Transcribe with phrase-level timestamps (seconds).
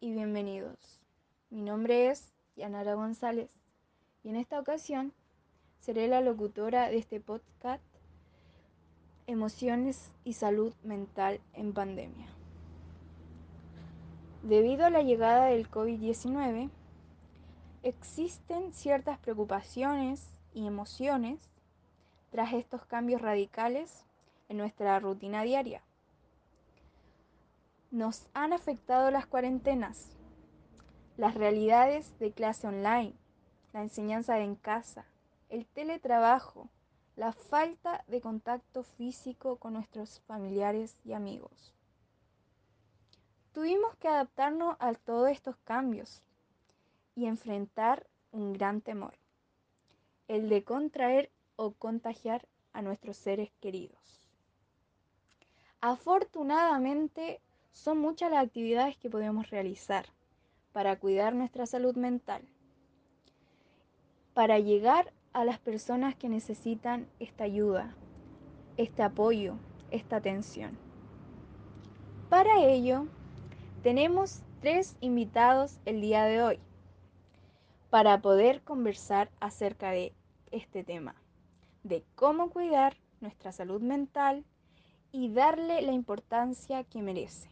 [0.00, 0.76] Y bienvenidos.
[1.50, 3.48] Mi nombre es Yanara González
[4.24, 5.12] y en esta ocasión
[5.78, 7.84] seré la locutora de este podcast
[9.28, 12.26] Emociones y Salud Mental en Pandemia.
[14.42, 16.70] Debido a la llegada del COVID-19,
[17.84, 21.38] existen ciertas preocupaciones y emociones
[22.32, 24.06] tras estos cambios radicales
[24.48, 25.82] en nuestra rutina diaria.
[27.90, 30.18] Nos han afectado las cuarentenas,
[31.16, 33.14] las realidades de clase online,
[33.72, 35.06] la enseñanza en casa,
[35.48, 36.68] el teletrabajo,
[37.16, 41.74] la falta de contacto físico con nuestros familiares y amigos.
[43.52, 46.22] Tuvimos que adaptarnos a todos estos cambios
[47.14, 49.14] y enfrentar un gran temor,
[50.28, 54.28] el de contraer o contagiar a nuestros seres queridos.
[55.80, 57.40] Afortunadamente,
[57.78, 60.06] son muchas las actividades que podemos realizar
[60.72, 62.42] para cuidar nuestra salud mental,
[64.34, 67.94] para llegar a las personas que necesitan esta ayuda,
[68.76, 69.54] este apoyo,
[69.92, 70.76] esta atención.
[72.28, 73.06] Para ello,
[73.84, 76.58] tenemos tres invitados el día de hoy
[77.90, 80.12] para poder conversar acerca de
[80.50, 81.14] este tema,
[81.84, 84.44] de cómo cuidar nuestra salud mental
[85.12, 87.48] y darle la importancia que merece.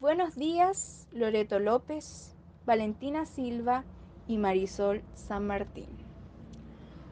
[0.00, 3.84] Buenos días, Loreto López, Valentina Silva
[4.28, 5.88] y Marisol San Martín.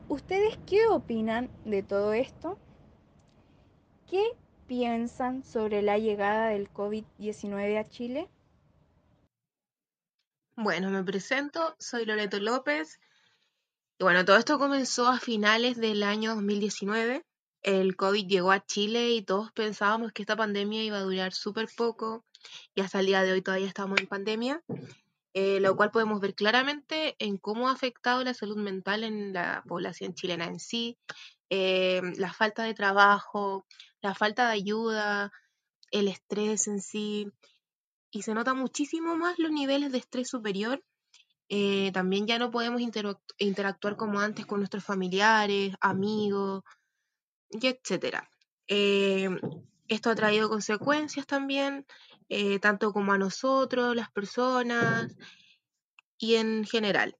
[0.09, 2.61] ¿Ustedes qué opinan de todo esto?
[4.09, 4.23] ¿Qué
[4.69, 8.29] piensan sobre la llegada del COVID-19 a Chile?
[10.55, 13.01] Bueno, me presento, soy Loreto López.
[13.99, 17.25] Y bueno, todo esto comenzó a finales del año 2019.
[17.63, 21.67] El COVID llegó a Chile y todos pensábamos que esta pandemia iba a durar súper
[21.77, 22.25] poco,
[22.75, 24.63] y hasta el día de hoy todavía estamos en pandemia,
[25.39, 29.63] eh, lo cual podemos ver claramente en cómo ha afectado la salud mental en la
[29.69, 30.97] población chilena en sí,
[31.51, 33.67] eh, la falta de trabajo,
[34.01, 35.31] la falta de ayuda,
[35.91, 37.31] el estrés en sí,
[38.11, 40.83] y se nota muchísimo más los niveles de estrés superior.
[41.51, 42.81] Eh, también ya no podemos
[43.37, 46.63] interactuar como antes con nuestros familiares, amigos,
[47.51, 48.31] y etcétera.
[48.67, 51.85] esto ha traído consecuencias también
[52.29, 55.15] eh, tanto como a nosotros, las personas
[56.19, 57.17] y en general.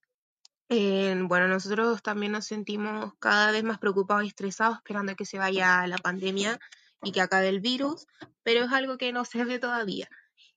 [0.69, 5.87] bueno, nosotros también nos sentimos cada vez más preocupados y estresados esperando que se vaya
[5.87, 6.59] la pandemia
[7.03, 8.07] y que acabe el virus,
[8.43, 10.09] pero es algo que no se ve todavía.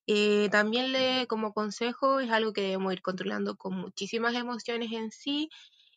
[0.08, 5.12] Eh, también le, como consejo es algo que debemos ir controlando con muchísimas emociones en
[5.12, 5.50] sí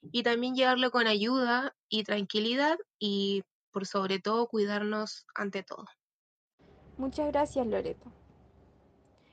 [0.02, 5.86] y también llevarlo con ayuda y tranquilidad y por sobre todo cuidarnos ante todo.
[6.98, 8.12] Muchas gracias Loreto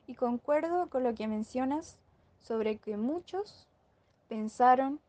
[0.10, 1.96] y concuerdo con lo que mencionas
[2.40, 3.68] sobre que muchos
[4.28, 5.00] pensaron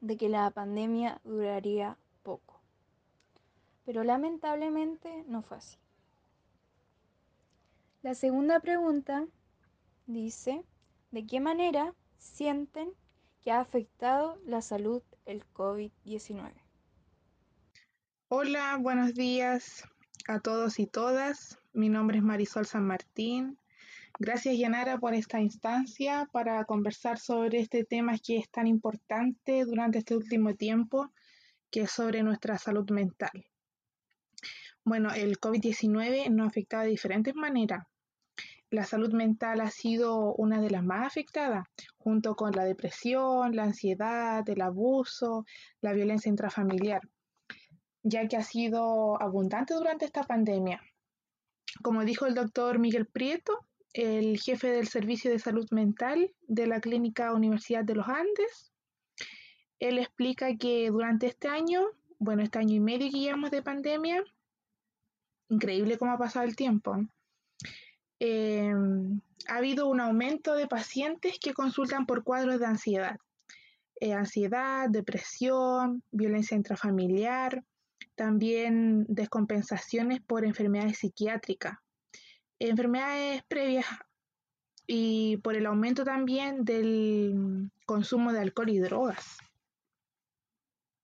[0.00, 2.58] de que la pandemia duraría poco.
[3.86, 5.76] Pero lamentablemente no fue así.
[8.02, 9.28] La segunda pregunta
[10.08, 10.64] dice,
[11.12, 12.90] ¿de qué manera sienten
[13.44, 16.50] que ha afectado la salud el COVID-19?
[18.26, 19.84] Hola, buenos días
[20.26, 21.60] a todos y todas.
[21.72, 23.56] Mi nombre es Marisol San Martín.
[24.20, 29.98] Gracias, Yanara, por esta instancia para conversar sobre este tema que es tan importante durante
[29.98, 31.10] este último tiempo,
[31.68, 33.44] que es sobre nuestra salud mental.
[34.84, 37.86] Bueno, el COVID-19 nos ha afectado de diferentes maneras.
[38.70, 43.64] La salud mental ha sido una de las más afectadas, junto con la depresión, la
[43.64, 45.44] ansiedad, el abuso,
[45.80, 47.02] la violencia intrafamiliar,
[48.04, 50.80] ya que ha sido abundante durante esta pandemia.
[51.82, 56.80] Como dijo el doctor Miguel Prieto, el jefe del Servicio de Salud Mental de la
[56.80, 58.72] Clínica Universidad de los Andes.
[59.78, 61.80] Él explica que durante este año,
[62.18, 64.22] bueno, este año y medio que llevamos de pandemia,
[65.48, 66.96] increíble cómo ha pasado el tiempo,
[68.18, 73.16] em, ha habido un aumento de pacientes que consultan por cuadros de ansiedad.
[74.00, 77.62] Eh, ansiedad, depresión, violencia intrafamiliar,
[78.16, 81.78] también descompensaciones por enfermedades psiquiátricas,
[82.58, 83.86] enfermedades previas
[84.86, 89.38] y por el aumento también del consumo de alcohol y drogas.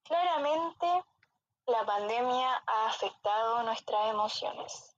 [0.03, 0.85] Claramente,
[1.67, 4.95] la pandemia ha afectado nuestras emociones,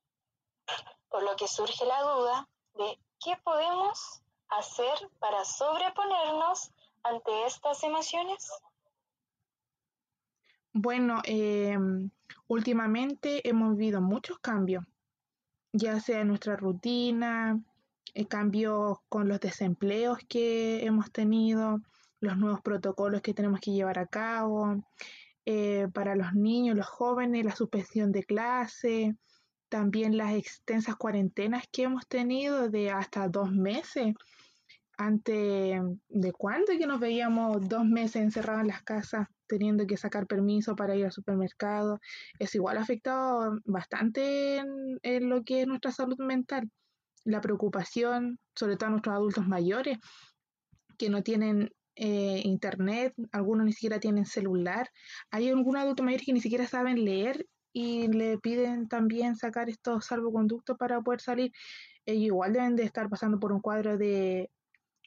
[1.09, 6.71] por lo que surge la duda de qué podemos hacer para sobreponernos
[7.03, 8.51] ante estas emociones.
[10.71, 12.09] Bueno, em,
[12.47, 14.83] últimamente hemos vivido muchos cambios
[15.74, 17.60] ya sea nuestra rutina,
[18.14, 21.81] eh, cambios con los desempleos que hemos tenido,
[22.20, 24.84] los nuevos protocolos que tenemos que llevar a cabo,
[25.46, 29.18] eh, para los niños, los jóvenes, la suspensión de clase,
[29.68, 34.14] también las extensas cuarentenas que hemos tenido de hasta dos meses.
[35.05, 40.27] Ante de cuándo que nos veíamos dos meses encerrados en las casas, teniendo que sacar
[40.27, 42.00] permiso para ir al supermercado,
[42.39, 46.69] es igual afectado bastante en lo que es nuestra salud mental
[47.25, 49.97] la preocupación, sobre todo a nuestros adultos mayores,
[50.97, 54.89] que no tienen eh, internet, algunos ni siquiera tienen celular.
[55.31, 60.05] Hay algunos adultos mayores que ni siquiera saben leer y le piden también sacar estos
[60.05, 61.51] salvoconductos para poder salir.
[62.05, 64.51] Ellos igual deben de estar pasando por un cuadro de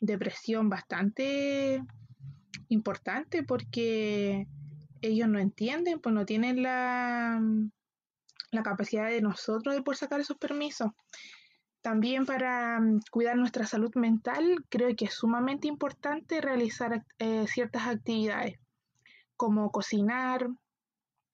[0.01, 1.83] depresión bastante
[2.69, 4.47] importante porque
[5.01, 7.41] ellos no entienden, pues no tienen la,
[8.51, 10.91] la capacidad de nosotros de poder sacar esos permisos.
[11.83, 17.87] También para mm, cuidar nuestra salud mental, creo que es sumamente importante realizar eh, ciertas
[17.87, 18.59] actividades,
[19.37, 20.49] como cocinar,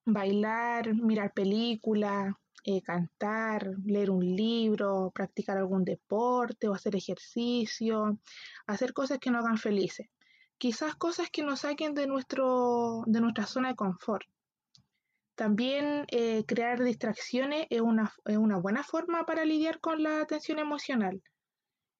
[0.04, 8.18] bailar, mirar películas, eh, cantar, leer un libro, practicar algún deporte o hacer ejercicio,
[8.66, 10.08] hacer cosas que nos hagan felices.
[10.58, 14.24] Quizás cosas que nos saquen de, nuestro, de nuestra zona de confort.
[15.34, 18.12] También eh, crear distracciones es una,
[18.58, 21.20] buena forma para lidiar con la tensión emocional.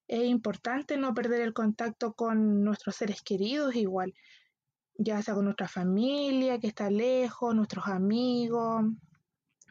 [0.06, 4.14] Es importante no perder el contacto con nuestros seres queridos igual,
[4.94, 8.84] ya sea con nuestra familia que está lejos, nuestros amigos,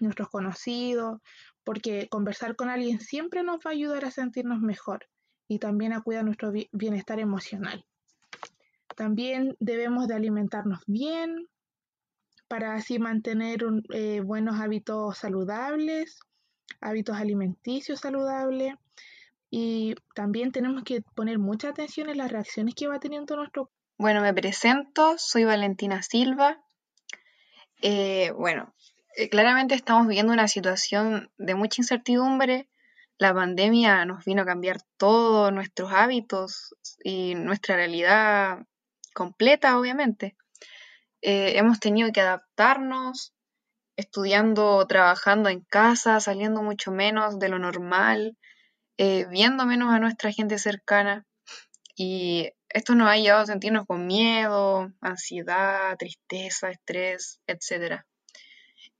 [0.01, 1.19] nuestros conocidos,
[1.63, 5.07] porque conversar con alguien siempre nos va a ayudar a sentirnos mejor
[5.48, 7.86] y también a cuidar nuestro bienestar emocional.
[8.95, 11.48] También debemos de alimentarnos bien,
[12.51, 13.63] para así mantener
[13.94, 16.19] eh, buenos hábitos saludables,
[16.81, 18.75] hábitos alimenticios saludables.
[19.50, 24.21] Y también tenemos que poner mucha atención en las reacciones que va teniendo nuestro Bueno,
[24.21, 26.62] me presento, soy Valentina Silva.
[27.81, 28.74] Eh, bueno,
[29.16, 32.69] eh, claramente estamos viviendo una situación de mucha incertidumbre.
[33.18, 38.60] La pandemia nos vino a cambiar todos nuestros hábitos y nuestra realidad
[39.13, 40.36] completa, obviamente.
[41.22, 43.34] Eh, hemos tenido que adaptarnos,
[43.96, 48.38] estudiando, trabajando en casa, saliendo mucho menos de lo normal,
[48.98, 51.25] eh, viendo menos a nuestra gente cercana.
[51.96, 58.04] Y esto nos ha llevado a sentirnos con miedo, ansiedad, tristeza, estrés, etc.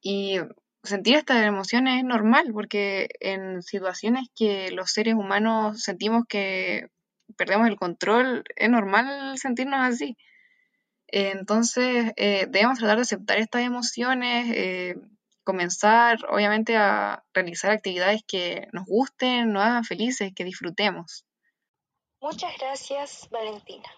[0.02, 0.38] Y
[0.84, 6.88] sentir estas emociones es normal porque en situaciones que los seres humanos sentimos que
[7.38, 10.18] perdemos el control, es normal sentirnos así
[11.12, 14.96] entonces, eh, debemos tratar de aceptar estas emociones, eh,
[15.44, 21.26] comenzar, obviamente, a realizar actividades que nos gusten, nos hagan felices, que disfrutemos.
[22.22, 23.90] Muchas gracias, Valentina.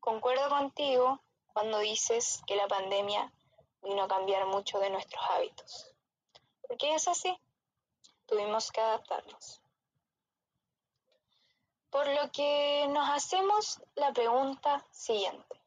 [0.00, 3.32] Concuerdo contigo cuando dices que la pandemia
[3.86, 5.94] vino a cambiar mucho de nuestros hábitos.
[6.66, 7.36] Porque es así,
[8.26, 9.62] tuvimos que adaptarnos.
[11.90, 15.60] Por lo que nos hacemos la pregunta siguiente.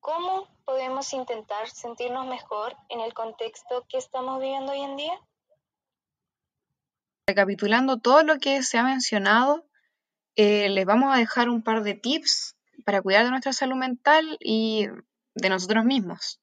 [0.00, 5.20] ¿Cómo podemos intentar sentirnos mejor en el contexto que estamos viviendo hoy en día?
[7.26, 9.66] Recapitulando todo lo que se ha mencionado,
[10.36, 14.38] eh, les vamos a dejar un par de tips para cuidar de nuestra salud mental
[14.40, 14.86] y
[15.34, 16.40] de nosotros mismos.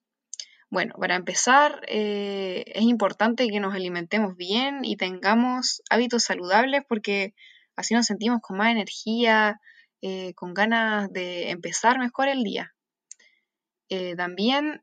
[0.74, 7.36] Bueno, para empezar, eh, es importante que nos alimentemos bien y tengamos hábitos saludables porque
[7.76, 9.62] así nos sentimos con más energía,
[10.02, 12.74] eh, con ganas de empezar mejor el día.
[13.90, 14.82] Eh, también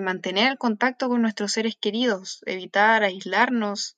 [0.00, 3.96] mantener el contacto con nuestros seres queridos, evitar aislarnos,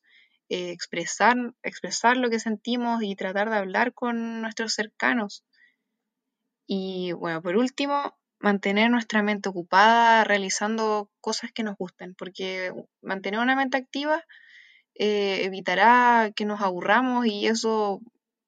[0.49, 5.45] expresar, expresar lo que sentimos y tratar de hablar con nuestros cercanos.
[6.67, 13.41] Y bueno, por último, mantener nuestra mente ocupada realizando cosas que nos gusten, porque mantener
[13.41, 14.25] una mente activa
[14.95, 18.01] evitará que nos aburramos y eso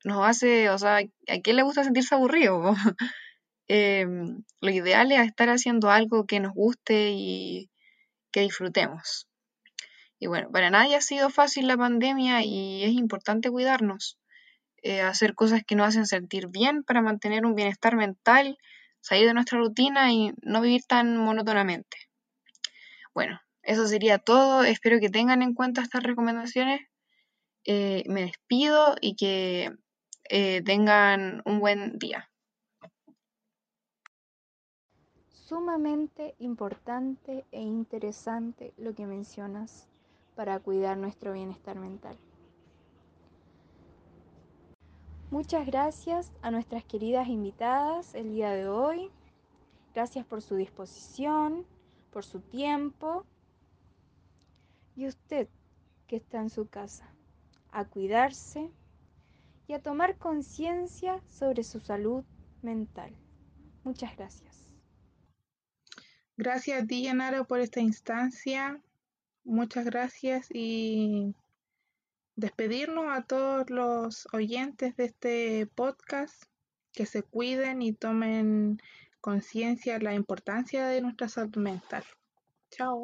[0.04, 2.74] nos hace, o sea, ¿a quién le gusta sentirse aburrido?
[3.72, 7.70] Em, lo ideal es estar haciendo algo que nos guste y
[8.32, 9.28] que disfrutemos.
[10.18, 14.18] Y bueno, para nadie ha sido fácil la pandemia y es importante cuidarnos,
[14.82, 18.58] eh, hacer cosas que nos hacen sentir bien para mantener un bienestar mental,
[19.00, 21.96] salir de nuestra rutina y no vivir tan monótonamente.
[23.14, 24.64] Bueno, eso sería todo.
[24.64, 26.80] Espero que tengan en cuenta estas recomendaciones.
[27.64, 29.72] Eh, me despido y que
[30.28, 32.30] eh, tengan un buen día.
[35.50, 39.88] sumamente importante e interesante lo que mencionas
[40.36, 42.16] para cuidar nuestro bienestar mental.
[45.30, 49.10] Muchas gracias a nuestras queridas invitadas el día de hoy.
[49.94, 51.64] Gracias por su disposición,
[52.10, 53.24] por su tiempo.
[54.96, 55.48] Y usted
[56.08, 57.14] que está en su casa,
[57.70, 58.72] a cuidarse
[59.68, 62.24] y a tomar conciencia sobre su salud
[62.60, 63.14] mental.
[63.84, 64.74] Muchas gracias.
[66.36, 67.08] Gracias a ti,
[67.46, 68.82] por esta instancia.
[69.44, 71.36] Muchas gracias y
[72.40, 76.42] despedirnos a todos los oyentes de este podcast,
[76.92, 78.80] que se cuiden y tomen
[79.20, 82.04] conciencia la importancia de nuestra salud mental.
[82.70, 83.02] Chao.